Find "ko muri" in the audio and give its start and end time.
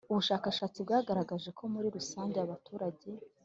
1.57-1.87